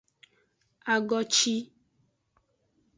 Agoci. 0.93 1.55